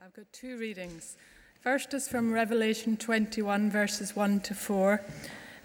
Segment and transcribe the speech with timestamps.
[0.00, 1.16] I've got two readings.
[1.60, 5.02] First is from Revelation 21, verses 1 to 4.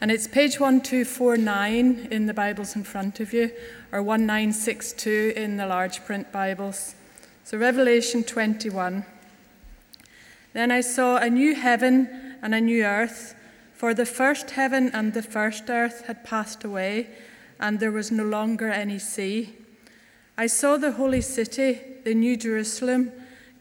[0.01, 3.51] And it's page 1249 in the Bibles in front of you,
[3.91, 6.95] or 1962 in the large print Bibles.
[7.43, 9.05] So, Revelation 21.
[10.53, 13.35] Then I saw a new heaven and a new earth,
[13.75, 17.07] for the first heaven and the first earth had passed away,
[17.59, 19.53] and there was no longer any sea.
[20.39, 23.11] I saw the holy city, the new Jerusalem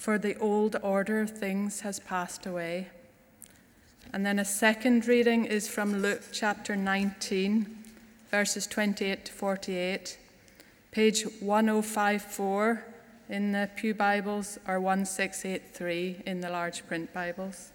[0.00, 2.88] for the old order of things has passed away.
[4.14, 7.66] And then a second reading is from Luke chapter 19,
[8.30, 10.18] verses 28 to 48,
[10.90, 12.82] page 1054
[13.28, 17.70] in the Pew Bibles or 1683 in the large print Bibles.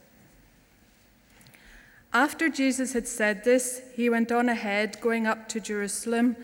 [2.11, 6.35] After Jesus had said this, he went on ahead, going up to Jerusalem.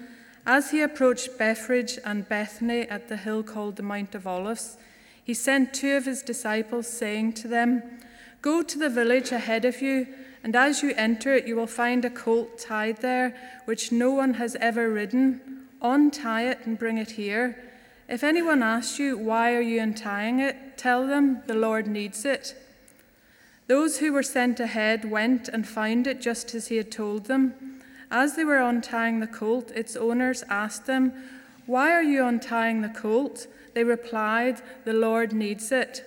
[0.45, 4.77] As he approached Bethphage and Bethany at the hill called the Mount of Olives,
[5.23, 7.83] he sent two of his disciples, saying to them,
[8.41, 10.07] Go to the village ahead of you,
[10.43, 14.35] and as you enter it, you will find a colt tied there, which no one
[14.35, 15.67] has ever ridden.
[15.81, 17.71] Untie it and bring it here.
[18.09, 20.77] If anyone asks you, Why are you untying it?
[20.77, 22.55] tell them, The Lord needs it.
[23.67, 27.79] Those who were sent ahead went and found it just as he had told them.
[28.09, 31.13] As they were untying the colt, its owners asked them,
[31.71, 33.47] Why are you untying the colt?
[33.75, 36.03] They replied, The Lord needs it.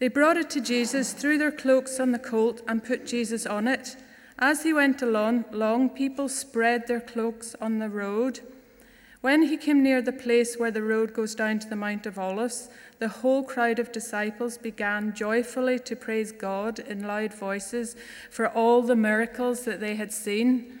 [0.00, 3.68] They brought it to Jesus, threw their cloaks on the colt, and put Jesus on
[3.68, 3.96] it.
[4.38, 8.40] As he went along, long people spread their cloaks on the road.
[9.22, 12.18] When he came near the place where the road goes down to the Mount of
[12.18, 12.68] Olives,
[12.98, 17.96] the whole crowd of disciples began joyfully to praise God in loud voices
[18.30, 20.80] for all the miracles that they had seen.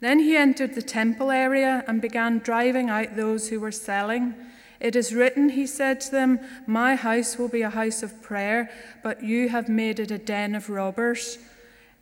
[0.00, 4.34] Then he entered the temple area and began driving out those who were selling.
[4.78, 8.70] It is written, he said to them, My house will be a house of prayer,
[9.02, 11.38] but you have made it a den of robbers.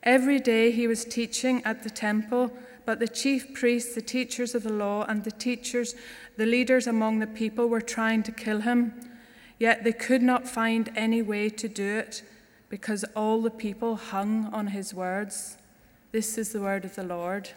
[0.03, 2.53] Every day he was teaching at the temple,
[2.85, 5.95] but the chief priests, the teachers of the law, and the teachers,
[6.37, 8.93] the leaders among the people, were trying to kill him.
[9.59, 12.23] Yet they could not find any way to do it,
[12.69, 15.57] because all the people hung on his words.
[16.11, 17.51] This is the word of the Lord.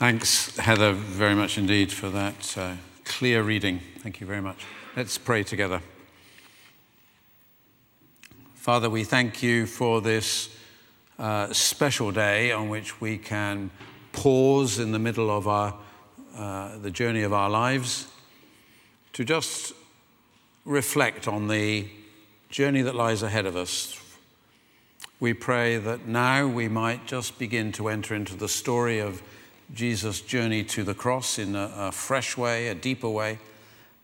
[0.00, 3.80] Thanks, Heather, very much indeed for that uh, clear reading.
[3.98, 4.64] Thank you very much.
[4.96, 5.82] Let's pray together.
[8.54, 10.56] Father, we thank you for this
[11.18, 13.70] uh, special day on which we can
[14.12, 15.74] pause in the middle of our,
[16.34, 18.06] uh, the journey of our lives
[19.12, 19.74] to just
[20.64, 21.86] reflect on the
[22.48, 24.00] journey that lies ahead of us.
[25.20, 29.22] We pray that now we might just begin to enter into the story of
[29.74, 33.38] Jesus' journey to the cross in a, a, fresh way, a deeper way.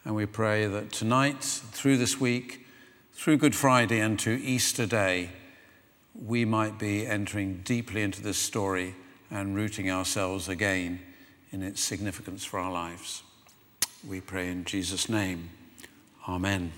[0.05, 2.67] And we pray that tonight, through this week,
[3.13, 5.31] through Good Friday and to Easter Day,
[6.15, 8.95] we might be entering deeply into this story
[9.31, 11.01] and rooting ourselves again
[11.51, 13.23] in its significance for our lives.
[14.07, 15.51] We pray in Jesus' name.
[16.29, 16.73] Amen.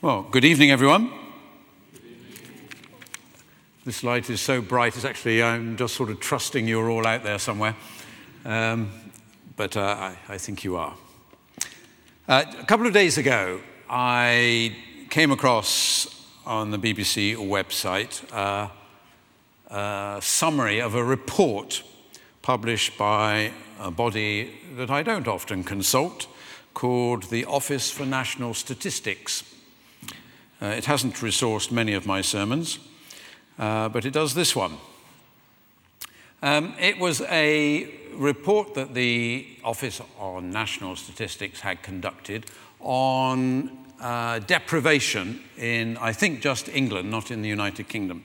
[0.00, 1.23] Well, good evening, everyone.
[3.84, 7.22] This light is so bright, it's actually, I'm just sort of trusting you're all out
[7.22, 7.76] there somewhere.
[8.42, 8.90] Um,
[9.56, 10.94] but uh, I, I, think you are.
[12.26, 13.60] Uh, a couple of days ago,
[13.90, 14.74] I
[15.10, 18.70] came across on the BBC website uh,
[19.68, 21.82] a summary of a report
[22.40, 26.26] published by a body that I don't often consult
[26.72, 29.44] called the Office for National Statistics.
[30.62, 32.78] Uh, it hasn't resourced many of my sermons,
[33.58, 34.76] uh, but it does this one.
[36.42, 42.46] Um, it was a report that the Office on National Statistics had conducted
[42.80, 43.70] on
[44.00, 48.24] uh, deprivation in, I think, just England, not in the United Kingdom.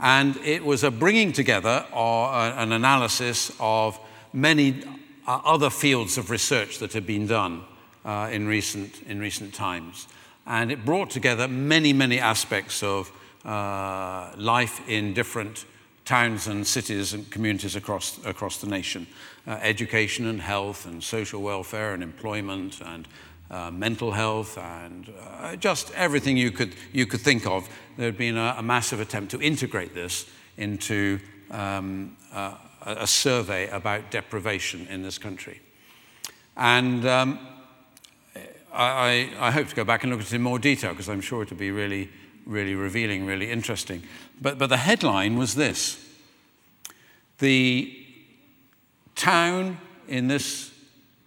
[0.00, 3.98] And it was a bringing together or an analysis of
[4.32, 4.82] many
[5.26, 7.62] uh, other fields of research that had been done
[8.04, 10.06] uh, in, recent, in recent times.
[10.46, 13.12] And it brought together many, many aspects of
[13.48, 15.64] uh, life in different
[16.04, 19.06] towns and cities and communities across, across the nation
[19.46, 23.08] uh, education and health, and social welfare, and employment, and
[23.50, 27.68] uh, mental health, and uh, just everything you could, you could think of.
[27.96, 30.26] There had been a, a massive attempt to integrate this
[30.58, 31.18] into
[31.50, 32.16] um,
[32.82, 35.60] a survey about deprivation in this country.
[36.56, 37.38] And um,
[38.72, 41.20] I, I, hope to go back and look at it in more detail because I'm
[41.20, 42.10] sure it'll be really,
[42.48, 44.02] really revealing, really interesting.
[44.40, 46.04] But, but the headline was this
[47.38, 47.94] The
[49.14, 49.78] town
[50.08, 50.72] in this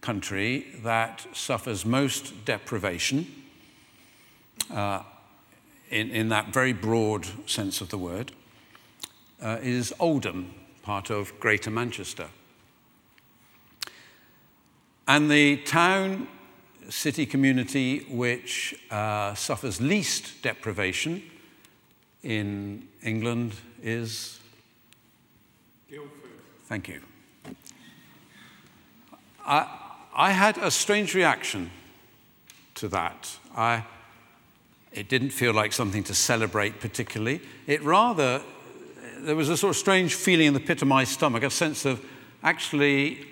[0.01, 3.27] country that suffers most deprivation,
[4.73, 5.03] uh,
[5.89, 8.31] in, in that very broad sense of the word,
[9.41, 12.27] uh, is Oldham, part of Greater Manchester.
[15.07, 16.27] And the town,
[16.89, 21.23] city community which uh, suffers least deprivation
[22.23, 24.39] in England is?
[25.89, 26.31] Guildford.
[26.65, 27.01] Thank you.
[29.45, 29.67] I,
[30.15, 31.71] I had a strange reaction
[32.75, 33.37] to that.
[33.55, 33.85] I,
[34.91, 37.41] it didn't feel like something to celebrate particularly.
[37.67, 38.41] It rather,
[39.19, 41.85] there was a sort of strange feeling in the pit of my stomach, a sense
[41.85, 42.03] of
[42.43, 43.25] actually,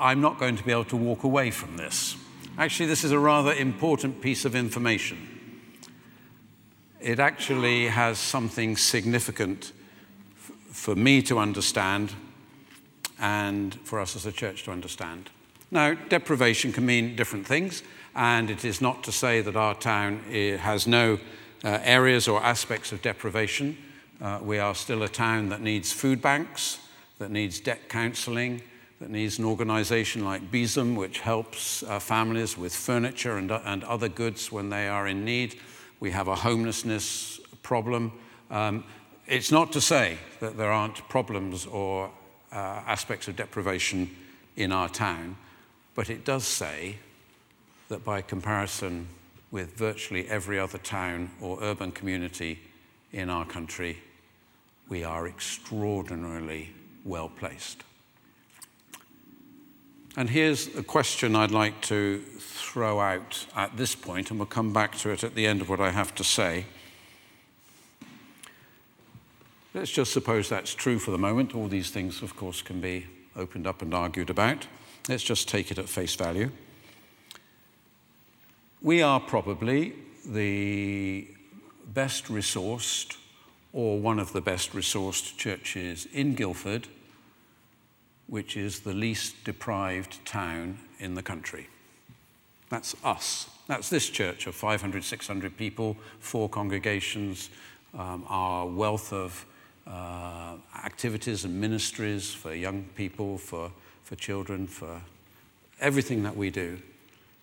[0.00, 2.16] I'm not going to be able to walk away from this.
[2.56, 5.18] Actually, this is a rather important piece of information.
[7.00, 9.72] It actually has something significant
[10.36, 12.14] f- for me to understand
[13.18, 15.28] and for us as a church to understand.
[15.70, 17.82] Now, deprivation can mean different things,
[18.14, 21.18] and it is not to say that our town eh, has no
[21.62, 23.76] uh, areas or aspects of deprivation.
[24.20, 26.78] Uh, we are still a town that needs food banks,
[27.18, 28.62] that needs debt counselling,
[29.00, 34.08] that needs an organisation like Besom, which helps uh, families with furniture and, and other
[34.08, 35.58] goods when they are in need.
[36.00, 38.12] We have a homelessness problem.
[38.50, 38.84] Um,
[39.26, 42.10] it's not to say that there aren't problems or
[42.52, 42.56] uh,
[42.86, 44.10] aspects of deprivation
[44.56, 45.36] in our town,
[45.94, 46.96] but it does say
[47.88, 49.08] that by comparison
[49.50, 52.58] with virtually every other town or urban community
[53.12, 53.98] in our country,
[54.88, 56.70] we are extraordinarily
[57.04, 57.82] well placed.
[60.16, 64.72] And here's a question I'd like to throw out at this point, and we'll come
[64.72, 66.66] back to it at the end of what I have to say.
[69.72, 71.54] Let's just suppose that's true for the moment.
[71.54, 74.66] All these things, of course, can be opened up and argued about.
[75.08, 76.50] Let's just take it at face value.
[78.82, 79.92] We are probably
[80.26, 81.28] the
[81.86, 83.16] best resourced,
[83.72, 86.88] or one of the best resourced churches in Guildford,
[88.30, 91.66] which is the least deprived town in the country.
[92.70, 93.50] That's us.
[93.66, 97.50] That's this church of 500, 600 people, four congregations,
[97.98, 99.44] um, our wealth of
[99.84, 103.72] uh, activities and ministries for young people, for,
[104.04, 105.02] for children, for
[105.80, 106.78] everything that we do.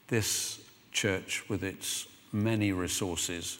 [0.07, 0.61] This
[0.93, 3.57] church, with its many resources,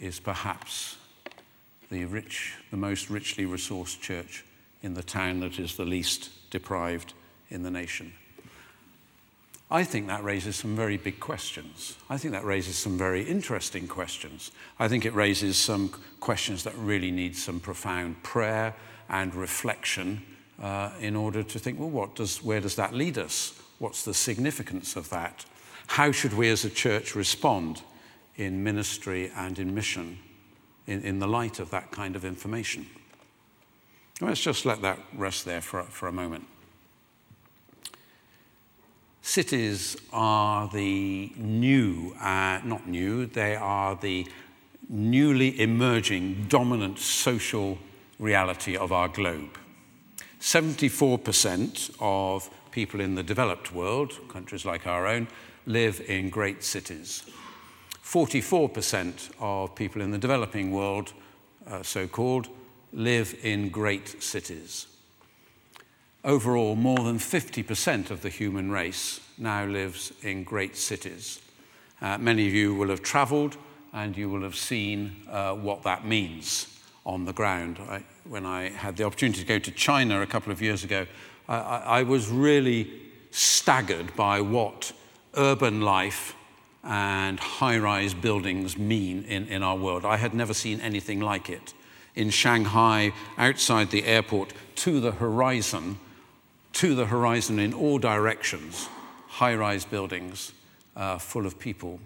[0.00, 0.96] is perhaps
[1.88, 4.44] the rich, the most richly resourced church
[4.82, 7.14] in the town that is the least deprived
[7.50, 8.12] in the nation.
[9.70, 11.96] I think that raises some very big questions.
[12.10, 14.52] I think that raises some very interesting questions.
[14.78, 15.88] I think it raises some
[16.20, 18.74] questions that really need some profound prayer
[19.08, 20.22] and reflection
[20.60, 23.58] uh, in order to think, well, what does, where does that lead us?
[23.78, 25.46] What's the significance of that?
[25.86, 27.82] How should we as a church respond
[28.36, 30.18] in ministry and in mission
[30.86, 32.86] in, in the light of that kind of information?
[34.22, 36.46] Let's just let that rest there for, for a moment.
[39.20, 44.28] Cities are the new, uh, not new, they are the
[44.88, 47.78] newly emerging dominant social
[48.20, 49.58] reality of our globe.
[50.40, 55.26] 74% of people in the developed world, countries like our own,
[55.66, 57.24] live in great cities.
[58.04, 61.12] 44% of people in the developing world,
[61.66, 62.48] uh, so called,
[62.92, 64.86] live in great cities.
[66.24, 71.40] Overall, more than 50% of the human race now lives in great cities.
[72.00, 73.56] Uh, many of you will have traveled
[73.92, 76.68] and you will have seen uh, what that means
[77.04, 77.78] on the ground.
[77.88, 81.06] I, when I had the opportunity to go to China a couple of years ago,
[81.48, 82.90] I, I was really
[83.30, 84.92] staggered by what
[85.36, 86.36] urban life
[86.84, 90.04] and high rise buildings mean in, in our world.
[90.04, 91.74] I had never seen anything like it.
[92.14, 95.98] In Shanghai, outside the airport, to the horizon,
[96.74, 98.88] to the horizon in all directions,
[99.28, 100.52] high rise buildings
[100.96, 102.00] uh, full of people.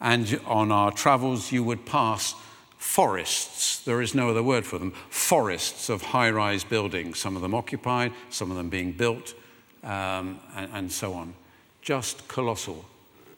[0.00, 2.34] And on our travels, you would pass
[2.78, 7.42] forests, there is no other word for them, forests of high rise buildings, some of
[7.42, 9.34] them occupied, some of them being built,
[9.84, 11.34] um, and, and so on.
[11.82, 12.84] Just colossal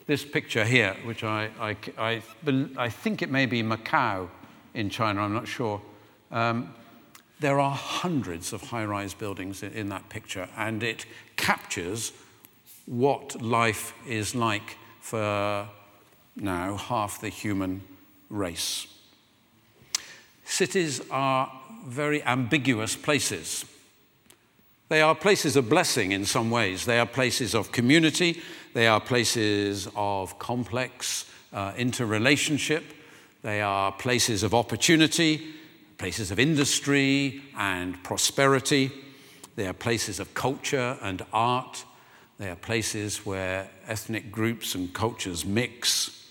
[0.06, 2.22] this picture here, which I, I, I,
[2.76, 4.28] I, think it may be Macau
[4.74, 5.80] in China, I'm not sure.
[6.30, 6.74] Um,
[7.40, 12.12] there are hundreds of high rise buildings in, in that picture, and it captures
[12.86, 15.68] what life is like for
[16.36, 17.82] now half the human
[18.30, 18.86] race.
[20.44, 21.50] Cities are
[21.86, 23.64] very ambiguous places.
[24.88, 26.84] They are places of blessing in some ways.
[26.84, 28.42] They are places of community.
[28.74, 32.84] They are places of complex uh, interrelationship.
[33.42, 35.44] They are places of opportunity,
[35.98, 38.92] places of industry and prosperity.
[39.56, 41.84] They are places of culture and art.
[42.38, 46.30] They are places where ethnic groups and cultures mix.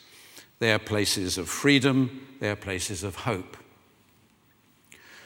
[0.60, 2.28] They are places of freedom.
[2.40, 3.58] They are places of hope.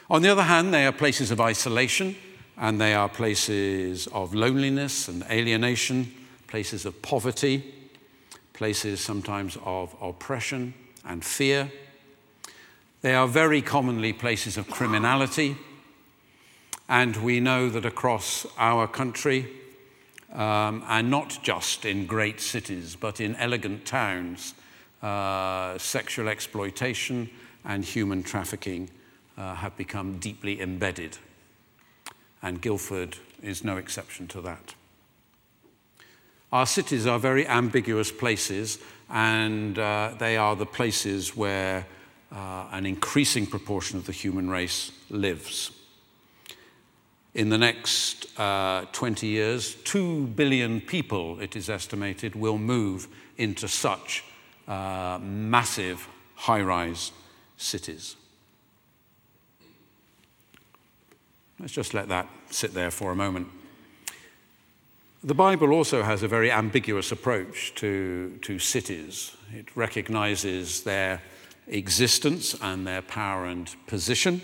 [0.10, 2.16] On the other hand, they are places of isolation
[2.58, 6.12] and they are places of loneliness and alienation,
[6.48, 7.74] places of poverty,
[8.54, 10.74] places sometimes of oppression
[11.06, 11.72] and fear.
[13.02, 15.58] They are very commonly places of criminality,
[16.90, 19.48] and we know that across our country,
[20.34, 24.54] um, and not just in great cities, but in elegant towns,
[25.02, 27.30] uh, sexual exploitation
[27.64, 28.90] and human trafficking
[29.38, 31.18] uh, have become deeply embedded
[32.46, 34.76] and Guildford is no exception to that.
[36.52, 38.78] Our cities are very ambiguous places,
[39.10, 41.86] and uh, they are the places where
[42.32, 45.72] uh, an increasing proportion of the human race lives.
[47.34, 53.08] In the next uh, 20 years, 2 billion people, it is estimated, will move
[53.38, 54.24] into such
[54.68, 57.12] uh, massive high rise
[57.58, 58.16] cities.
[61.60, 63.48] Let's just let that sit there for a moment.
[65.26, 69.36] The Bible also has a very ambiguous approach to, to cities.
[69.52, 71.20] It recognizes their
[71.66, 74.40] existence and their power and position.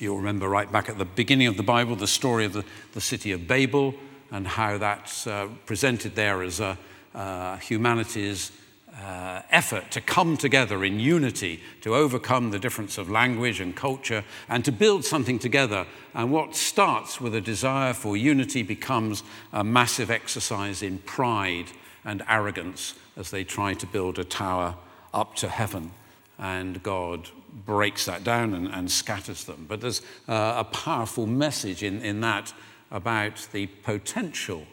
[0.00, 3.00] You'll remember right back at the beginning of the Bible the story of the, the
[3.00, 3.94] city of Babel
[4.32, 6.76] and how that's uh, presented there as a,
[7.14, 8.50] uh, humanity's
[8.98, 14.24] uh, effort to come together in unity to overcome the difference of language and culture
[14.48, 15.86] and to build something together.
[16.14, 21.70] And what starts with a desire for unity becomes a massive exercise in pride
[22.04, 24.74] and arrogance as they try to build a tower
[25.14, 25.92] up to heaven.
[26.38, 27.28] And God
[27.66, 29.66] breaks that down and, and scatters them.
[29.68, 32.52] But there's uh, a powerful message in, in that
[32.90, 34.66] about the potential,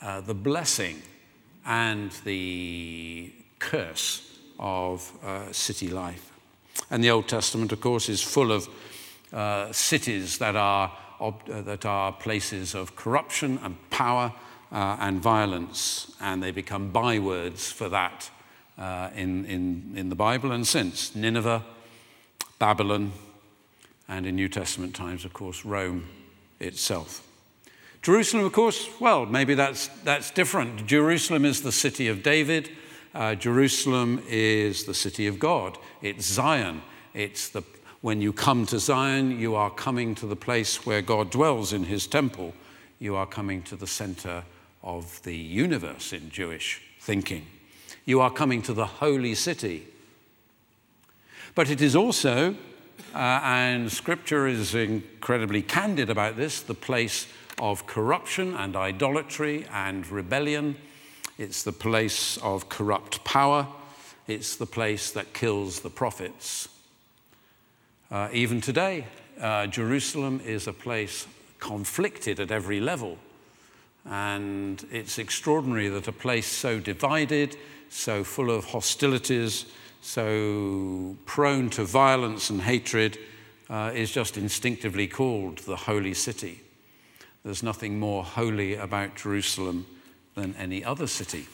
[0.00, 1.02] uh, the blessing
[1.64, 6.30] and the curse of uh, city life.
[6.90, 8.68] And the Old Testament, of course, is full of
[9.32, 14.32] uh, cities that are, uh, that are places of corruption and power
[14.72, 18.30] uh, and violence, and they become bywords for that
[18.78, 21.14] uh, in, in, in the Bible and since.
[21.14, 21.64] Nineveh,
[22.58, 23.12] Babylon,
[24.08, 26.08] and in New Testament times, of course, Rome
[26.60, 27.26] itself.
[28.04, 30.84] Jerusalem, of course, well, maybe that's, that's different.
[30.84, 32.68] Jerusalem is the city of David.
[33.14, 35.78] Uh, Jerusalem is the city of God.
[36.02, 36.82] It's Zion.
[37.14, 37.62] It's the,
[38.02, 41.84] when you come to Zion, you are coming to the place where God dwells in
[41.84, 42.52] his temple.
[42.98, 44.44] You are coming to the center
[44.82, 47.46] of the universe in Jewish thinking.
[48.04, 49.86] You are coming to the holy city.
[51.54, 52.54] But it is also,
[53.14, 60.06] uh, and scripture is incredibly candid about this, the place of corruption and idolatry and
[60.08, 60.76] rebellion.
[61.38, 63.66] It's the place of corrupt power.
[64.26, 66.68] It's the place that kills the prophets.
[68.10, 69.06] Uh, even today,
[69.40, 71.26] uh, Jerusalem is a place
[71.58, 73.18] conflicted at every level
[74.04, 77.56] And it's extraordinary that a place so divided,
[77.88, 79.66] so full of hostilities,
[80.02, 83.18] so prone to violence and hatred,
[83.70, 86.60] uh, is just instinctively called the Holy City.
[87.44, 89.86] There's nothing more holy about Jerusalem
[90.34, 91.46] than any other city.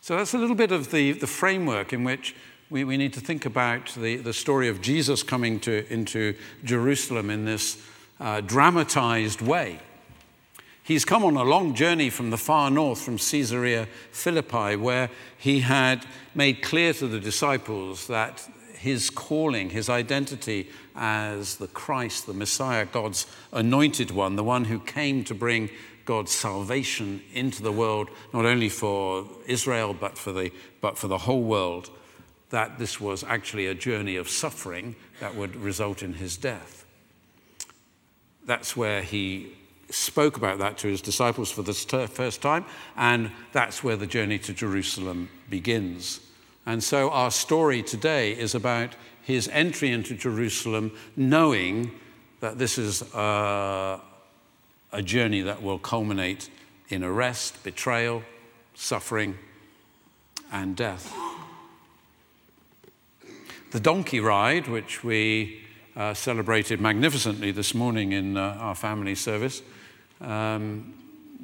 [0.00, 2.34] So that's a little bit of the, the framework in which
[2.70, 6.34] we, we need to think about the, the story of Jesus coming to, into
[6.64, 7.82] Jerusalem in this
[8.20, 9.80] uh, dramatized way.
[10.84, 15.60] He's come on a long journey from the far north, from Caesarea Philippi, where he
[15.60, 22.34] had made clear to the disciples that his calling, his identity as the Christ, the
[22.34, 25.70] Messiah, God's anointed one, the one who came to bring
[26.04, 31.18] God's salvation into the world, not only for Israel, but for the, but for the
[31.18, 31.90] whole world,
[32.50, 36.84] that this was actually a journey of suffering that would result in his death.
[38.44, 39.54] That's where he
[39.90, 42.64] spoke about that to his disciples for the first time,
[42.96, 46.20] and that's where the journey to Jerusalem begins.
[46.66, 51.92] And so our story today is about his entry into Jerusalem, knowing
[52.40, 54.00] that this is a,
[54.92, 56.50] a journey that will culminate
[56.88, 58.22] in arrest, betrayal,
[58.74, 59.38] suffering,
[60.50, 61.14] and death.
[63.70, 65.62] The donkey ride, which we
[65.96, 69.62] uh, celebrated magnificently this morning in uh, our family service,
[70.20, 70.92] um,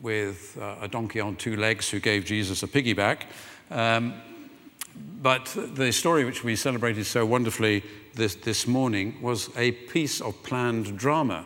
[0.02, 3.22] with uh, a donkey on two legs who gave Jesus a piggyback.
[3.70, 4.14] Um,
[5.20, 7.82] but the story which we celebrated so wonderfully
[8.14, 11.44] this, this morning was a piece of planned drama.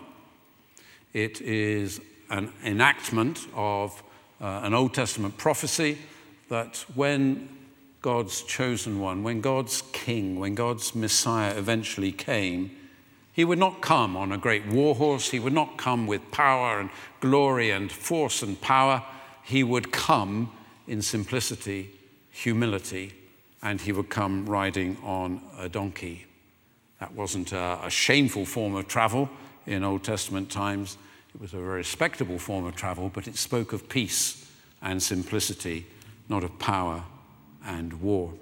[1.12, 2.00] It is
[2.30, 4.02] an enactment of
[4.40, 5.98] uh, an Old Testament prophecy
[6.48, 7.48] that when
[8.02, 12.70] God's chosen one, when God's king, when God's Messiah eventually came,
[13.32, 15.30] he would not come on a great war horse.
[15.30, 19.02] He would not come with power and glory and force and power.
[19.42, 20.52] He would come
[20.86, 21.90] in simplicity,
[22.30, 23.14] humility,
[23.62, 26.26] and he would come riding on a donkey.
[27.00, 29.28] That wasn't a, a shameful form of travel
[29.66, 30.98] in Old Testament times.
[31.34, 34.50] It was a very respectable form of travel, but it spoke of peace
[34.82, 35.86] and simplicity,
[36.28, 37.04] not of power
[37.64, 38.34] and war.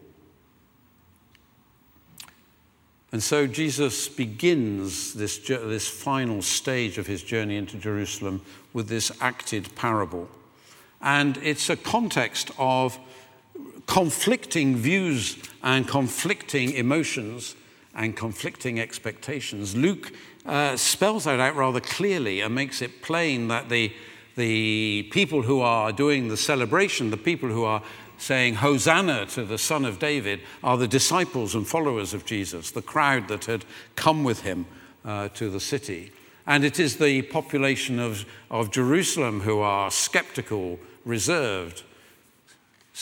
[3.12, 8.40] And so Jesus begins this, this final stage of his journey into Jerusalem
[8.72, 10.28] with this acted parable.
[11.00, 12.98] And it's a context of
[13.86, 17.54] conflicting views and conflicting emotions
[17.94, 19.76] and conflicting expectations.
[19.76, 20.12] Luke
[20.46, 23.92] uh, spells that out rather clearly and makes it plain that the,
[24.36, 27.82] the people who are doing the celebration, the people who are
[28.16, 32.82] saying Hosanna to the Son of David are the disciples and followers of Jesus, the
[32.82, 33.64] crowd that had
[33.96, 34.66] come with him
[35.04, 36.12] uh, to the city.
[36.46, 41.82] And it is the population of, of Jerusalem who are skeptical, reserved,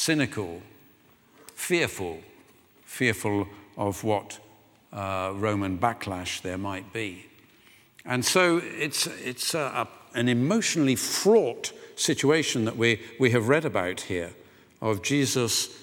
[0.08, 0.62] cynical,
[1.54, 2.18] fearful,
[2.86, 4.38] fearful of what
[4.90, 7.26] uh, Roman backlash there might be.
[8.06, 13.66] And so it's, it's a, a, an emotionally fraught situation that we, we have read
[13.66, 14.30] about here
[14.80, 15.76] of Jesus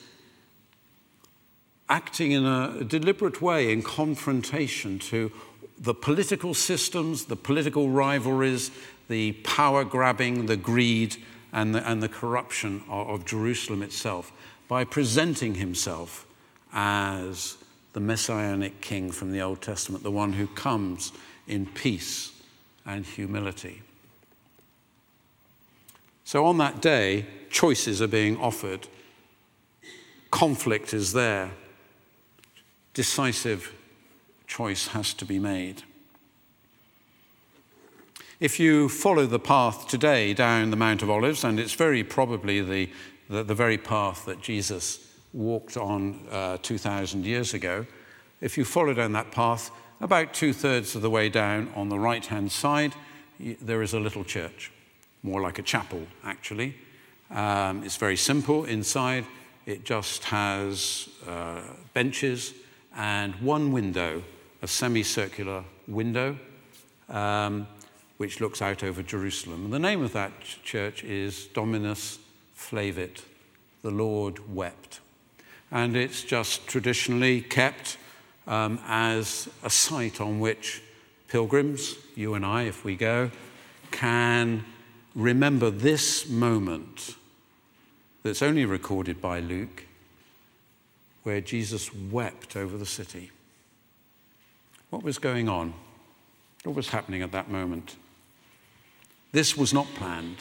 [1.88, 5.32] acting in a deliberate way in confrontation to
[5.78, 8.72] the political systems, the political rivalries,
[9.08, 11.16] the power grabbing, the greed,
[11.56, 14.32] and the, and the corruption of, of Jerusalem itself
[14.68, 16.28] by presenting himself
[16.74, 17.58] as
[17.94, 21.14] the messianic king from the Old Testament, the one who comes
[21.48, 22.34] in peace
[22.86, 23.82] and humility.
[26.26, 28.88] So on that day, choices are being offered.
[30.32, 31.52] Conflict is there.
[32.94, 33.74] Decisive
[34.46, 35.84] choice has to be made.
[38.42, 42.60] If you follow the path today down the Mount of Olives, and it's very probably
[42.60, 42.90] the,
[43.30, 47.86] the, the very path that Jesus walked on uh, 2,000 years ago,
[48.42, 49.72] if you follow down that path,
[50.02, 52.94] about two thirds of the way down on the right hand side,
[53.40, 54.70] there is a little church,
[55.24, 56.76] more like a chapel, actually.
[57.32, 59.26] Um, it's very simple inside.
[59.66, 61.62] It just has uh,
[61.94, 62.54] benches
[62.98, 64.24] and one window,
[64.62, 66.38] a semicircular window,
[67.10, 67.68] um,
[68.18, 69.66] which looks out over Jerusalem.
[69.66, 70.32] And the name of that
[70.64, 72.20] church is Dominus
[72.58, 73.22] Flevit,
[73.82, 75.00] the Lord wept.
[75.72, 77.98] And it's just traditionally kept
[78.48, 80.82] um, as a site on which
[81.28, 83.32] pilgrims, you and I, if we go,
[83.92, 84.64] can
[85.16, 87.16] remember this moment
[88.24, 89.84] that's only recorded by Luke,
[91.24, 93.32] where Jesus wept over the city.
[94.90, 95.74] What was going on?
[96.64, 97.96] What was happening at that moment?
[99.36, 100.38] This was not planned.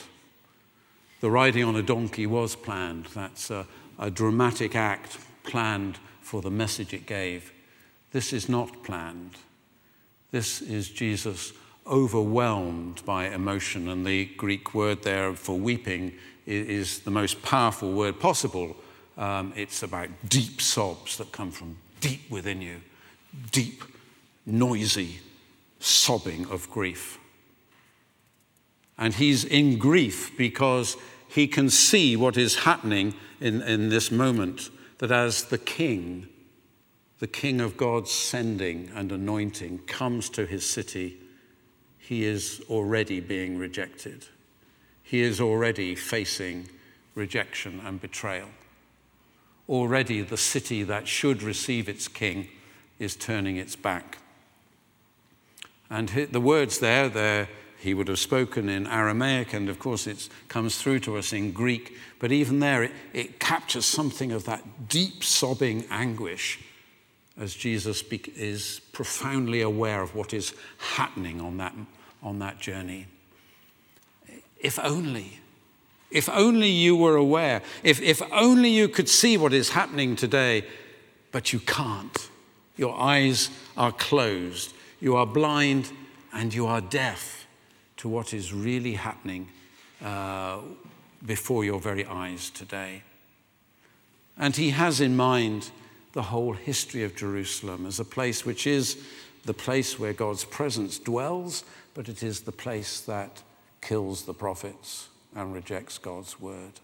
[1.20, 3.06] The riding on a donkey was planned.
[3.06, 3.66] That's a,
[3.98, 7.52] a dramatic act planned for the message it gave.
[8.12, 9.32] This is not planned.
[10.30, 11.54] This is Jesus
[11.88, 16.12] overwhelmed by emotion, and the Greek word there for weeping
[16.46, 18.76] is the most powerful word possible.
[19.18, 22.80] Um, it's about deep sobs that come from deep within you,
[23.50, 23.82] deep,
[24.46, 25.18] noisy
[25.80, 27.18] sobbing of grief.
[28.96, 30.96] And he's in grief because
[31.28, 36.28] he can see what is happening in, in this moment that as the king,
[37.18, 41.18] the king of God's sending and anointing, comes to his city,
[41.98, 44.26] he is already being rejected.
[45.02, 46.68] He is already facing
[47.14, 48.50] rejection and betrayal.
[49.68, 52.48] Already, the city that should receive its king
[52.98, 54.18] is turning its back.
[55.90, 57.48] And the words there, there
[57.84, 61.52] he would have spoken in Aramaic, and of course it comes through to us in
[61.52, 61.96] Greek.
[62.18, 66.60] But even there, it, it captures something of that deep sobbing anguish
[67.38, 68.02] as Jesus
[68.36, 71.74] is profoundly aware of what is happening on that,
[72.22, 73.06] on that journey.
[74.58, 75.40] If only,
[76.10, 80.64] if only you were aware, if, if only you could see what is happening today,
[81.32, 82.30] but you can't.
[82.78, 85.92] Your eyes are closed, you are blind,
[86.32, 87.43] and you are deaf
[87.96, 89.48] to what is really happening
[90.02, 90.58] uh,
[91.24, 93.02] before your very eyes today.
[94.36, 95.70] And he has in mind
[96.12, 99.04] the whole history of Jerusalem as a place which is
[99.44, 103.42] the place where God's presence dwells, but it is the place that
[103.80, 106.80] kills the prophets and rejects God's word.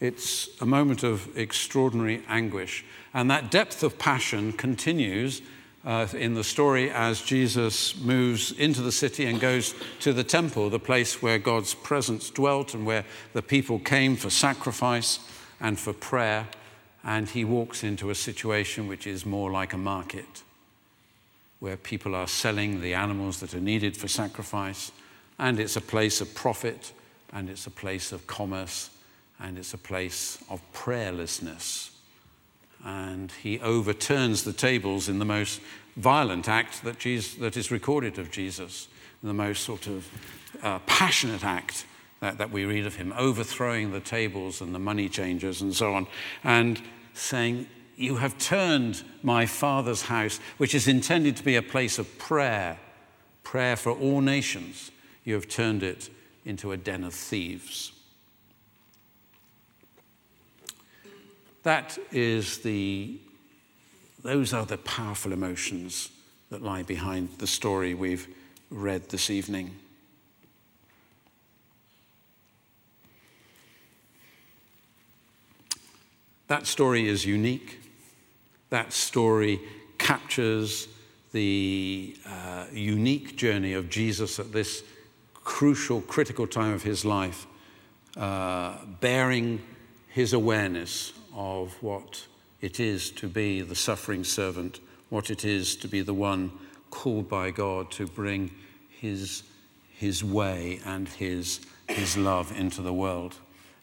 [0.00, 5.42] It's a moment of extraordinary anguish, and that depth of passion continues
[5.84, 10.70] uh, in the story as Jesus moves into the city and goes to the temple,
[10.70, 15.18] the place where God's presence dwelt and where the people came for sacrifice
[15.60, 16.46] and for prayer.
[17.04, 20.42] And he walks into a situation which is more like a market,
[21.58, 24.92] where people are selling the animals that are needed for sacrifice.
[25.38, 26.92] And it's a place of profit,
[27.32, 28.90] and it's a place of commerce,
[29.40, 31.91] and it's a place of prayerlessness
[32.84, 35.60] and he overturns the tables in the most
[35.96, 38.88] violent act that, Jesus, that is recorded of Jesus,
[39.22, 40.08] the most sort of
[40.62, 41.86] uh, passionate act
[42.20, 45.94] that, that we read of him, overthrowing the tables and the money changers and so
[45.94, 46.06] on,
[46.42, 46.80] and
[47.14, 47.66] saying,
[47.96, 52.78] You have turned my father's house, which is intended to be a place of prayer,
[53.44, 54.90] prayer for all nations,
[55.24, 56.10] you have turned it
[56.44, 57.92] into a den of thieves.
[61.62, 63.18] That is the,
[64.22, 66.10] those are the powerful emotions
[66.50, 68.26] that lie behind the story we've
[68.70, 69.76] read this evening.
[76.48, 77.80] That story is unique.
[78.70, 79.60] That story
[79.98, 80.88] captures
[81.30, 84.82] the uh, unique journey of Jesus at this
[85.44, 87.46] crucial, critical time of his life,
[88.16, 89.62] uh, bearing
[90.08, 92.26] his awareness of what
[92.60, 96.52] it is to be the suffering servant, what it is to be the one
[96.90, 98.50] called by God to bring
[98.88, 99.42] his,
[99.92, 103.36] his way and his, his love into the world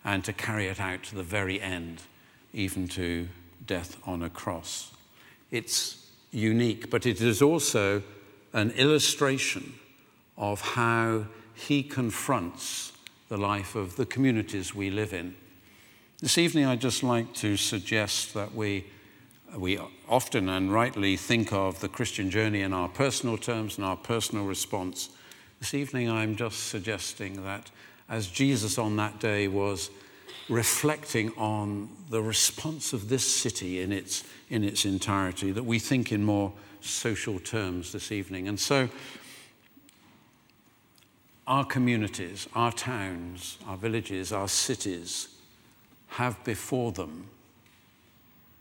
[0.05, 2.01] and to carry it out to the very end,
[2.53, 3.27] even to
[3.65, 4.91] death on a cross.
[5.51, 8.01] It's unique, but it is also
[8.53, 9.73] an illustration
[10.37, 12.93] of how he confronts
[13.27, 15.35] the life of the communities we live in.
[16.21, 18.85] This evening, I'd just like to suggest that we,
[19.55, 19.79] we
[20.09, 24.43] often and rightly think of the Christian journey in our personal terms and our personal
[24.43, 25.11] response.
[25.59, 27.71] This evening, I'm just suggesting that
[28.09, 29.91] as Jesus on that day was
[30.49, 36.11] reflecting on the response of this city in its, in its entirety, that we think
[36.11, 36.51] in more
[36.81, 38.49] social terms this evening.
[38.49, 38.89] And so,
[41.47, 45.29] our communities, our towns, our villages, our cities,
[46.09, 47.27] have before them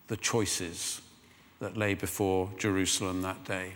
[0.09, 1.01] the choices
[1.61, 3.75] that lay before Jerusalem that day.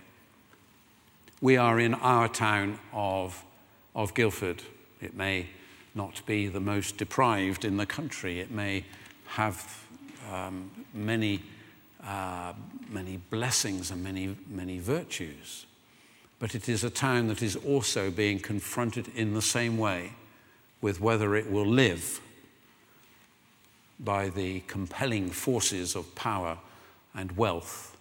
[1.41, 3.45] We are in our town of,
[3.95, 4.63] of Guildford.
[5.01, 5.49] It may
[5.95, 8.85] not be the most deprived in the country, it may
[9.27, 9.85] have
[10.31, 11.43] um, many,
[12.05, 12.53] uh,
[12.89, 15.67] many blessings and many, many virtues.
[16.39, 20.13] But it is a town that is also being confronted in the same way
[20.81, 22.21] with whether it will live
[24.05, 26.59] by the compelling forces of power
[27.15, 27.97] and wealth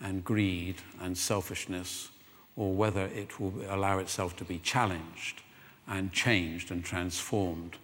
[0.00, 2.10] and greed and selfishness,
[2.56, 5.42] or whether it will allow itself to be challenged
[5.86, 7.76] and changed and transformed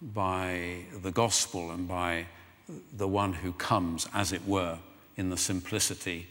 [0.00, 2.26] by the gospel and by
[2.96, 4.78] the one who comes, as it were,
[5.16, 6.26] in the simplicity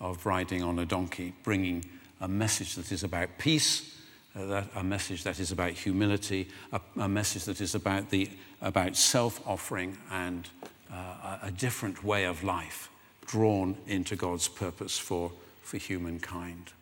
[0.00, 1.84] of riding on a donkey, bringing
[2.20, 3.96] a message that is about peace,
[4.34, 8.30] uh, that, a message that is about humility, a, a message that is about, the,
[8.60, 10.48] about self offering and
[10.92, 12.88] uh, a, different way of life
[13.26, 16.72] drawn into God's purpose for, for humankind.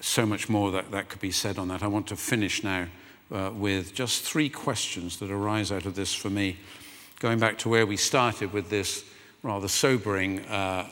[0.00, 1.82] So much more that, that could be said on that.
[1.82, 2.86] I want to finish now
[3.30, 6.58] uh, with just three questions that arise out of this for me.
[7.20, 9.04] Going back to where we started with this
[9.42, 10.88] rather sobering uh,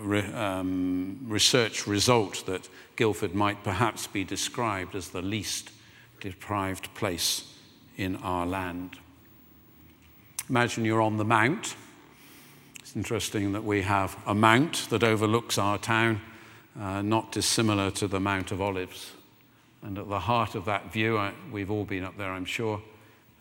[0.00, 5.70] re, um, research result that Guildford might perhaps be described as the least
[6.20, 7.52] deprived place
[7.96, 8.98] in our land.
[10.48, 11.76] Imagine you're on the Mount.
[12.80, 16.20] It's interesting that we have a mount that overlooks our town,
[16.78, 19.12] uh, not dissimilar to the Mount of Olives.
[19.82, 22.82] And at the heart of that view, I, we've all been up there, I'm sure,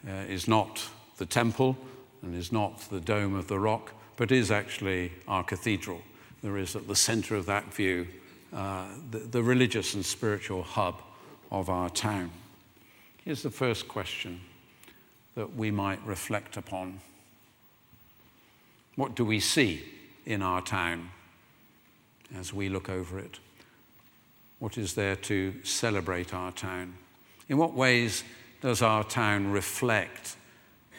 [0.08, 1.77] uh, is not the temple
[2.21, 6.01] and is not the dome of the rock, but is actually our cathedral.
[6.41, 8.08] There is at the center of that view
[8.54, 11.01] uh, the, the religious and spiritual hub
[11.51, 12.32] of our town.
[13.23, 14.41] Here's the first question
[15.36, 16.99] that we might reflect upon
[18.95, 19.84] What do we see
[20.25, 21.10] in our town
[22.36, 23.39] as we look over it?
[24.60, 26.95] What is there to celebrate our town?
[27.49, 28.23] In what ways
[28.62, 30.36] does our town reflect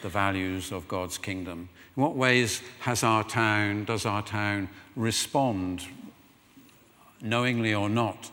[0.03, 1.69] the values of God's kingdom?
[1.97, 5.87] In what ways has our town, does our town respond,
[7.21, 8.29] knowingly or not,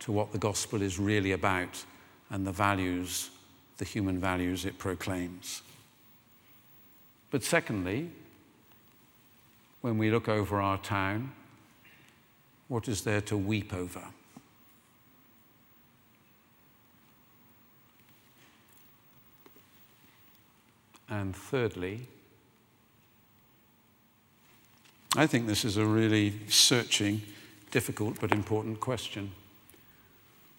[0.00, 1.84] to what the gospel is really about
[2.28, 3.30] and the values,
[3.78, 5.62] the human values it proclaims?
[7.30, 8.10] But secondly,
[9.80, 11.32] when we look over our town,
[12.68, 14.02] what is there to weep over?
[21.12, 22.08] And thirdly,
[25.14, 27.20] I think this is a really searching,
[27.70, 29.32] difficult, but important question.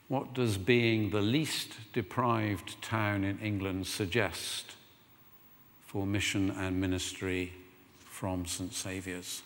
[0.10, 4.76] What does being the least deprived town in England suggest
[5.88, 7.54] for mission and ministry
[8.06, 8.76] from St.
[8.76, 9.42] Saviour's?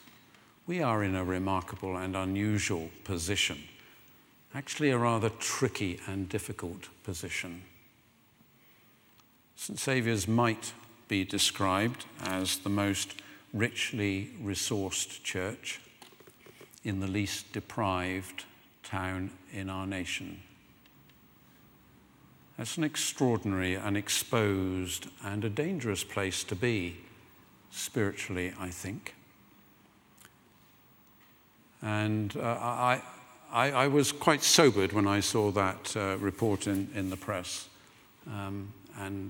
[0.65, 3.59] We are in a remarkable and unusual position,
[4.53, 7.61] actually, a rather tricky and difficult position.
[9.55, 9.79] St.
[9.79, 10.73] Saviour's might
[11.07, 13.15] be described as the most
[13.53, 15.79] richly resourced church
[16.83, 18.45] in the least deprived
[18.83, 20.41] town in our nation.
[22.57, 26.97] That's an extraordinary, and exposed, and a dangerous place to be,
[27.69, 29.13] spiritually, I think.
[31.83, 33.01] And uh, I,
[33.51, 37.67] I, I, was quite sobered when I saw that uh, report in, in the press
[38.25, 39.29] um, and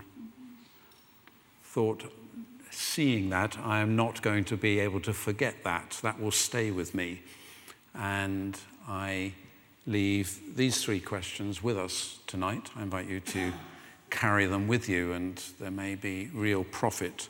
[1.78, 2.12] thought,
[2.72, 6.00] seeing that, I am not going to be able to forget that.
[6.02, 7.22] That will stay with me.
[7.94, 9.34] And I
[9.86, 12.72] leave these three questions with us tonight.
[12.76, 13.54] I invite you to
[14.10, 17.30] carry them with you, and there may be real profit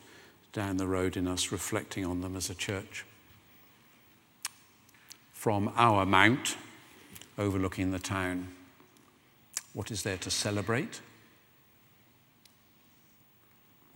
[0.54, 3.04] down the road in us reflecting on them as a church.
[5.34, 6.56] From our mount
[7.38, 8.48] overlooking the town,
[9.74, 11.02] what is there to celebrate?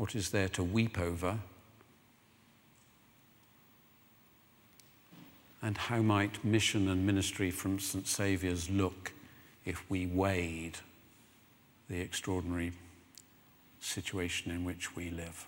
[0.01, 1.37] What is there to weep over?
[5.61, 8.07] And how might mission and ministry from St.
[8.07, 9.11] Saviour's look
[9.63, 10.79] if we weighed
[11.87, 12.71] the extraordinary
[13.79, 15.45] situation in which we live?